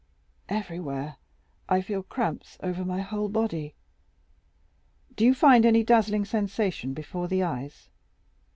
"Everywhere. 0.49 1.17
I 1.69 1.81
feel 1.81 2.01
cramps 2.01 2.57
over 2.63 2.83
my 2.83 3.01
whole 3.01 3.29
body." 3.29 3.75
"Do 5.15 5.23
you 5.23 5.35
find 5.35 5.63
any 5.63 5.83
dazzling 5.83 6.25
sensation 6.25 6.95
before 6.95 7.27
the 7.27 7.43
eyes?" 7.43 7.91